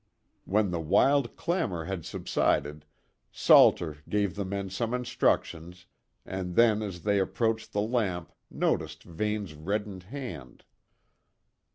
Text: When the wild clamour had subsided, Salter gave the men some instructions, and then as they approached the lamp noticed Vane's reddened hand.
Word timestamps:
When 0.45 0.71
the 0.71 0.79
wild 0.79 1.35
clamour 1.35 1.85
had 1.85 2.05
subsided, 2.07 2.85
Salter 3.31 3.99
gave 4.09 4.33
the 4.33 4.43
men 4.43 4.71
some 4.71 4.95
instructions, 4.95 5.85
and 6.25 6.55
then 6.55 6.81
as 6.81 7.03
they 7.03 7.19
approached 7.19 7.71
the 7.71 7.81
lamp 7.83 8.31
noticed 8.49 9.03
Vane's 9.03 9.53
reddened 9.53 10.01
hand. 10.05 10.63